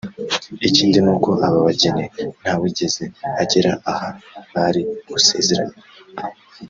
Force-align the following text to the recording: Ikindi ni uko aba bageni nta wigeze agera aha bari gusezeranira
Ikindi 0.67 0.97
ni 1.03 1.11
uko 1.15 1.29
aba 1.45 1.59
bageni 1.67 2.05
nta 2.41 2.53
wigeze 2.61 3.03
agera 3.41 3.71
aha 3.91 4.09
bari 4.53 4.81
gusezeranira 5.09 5.87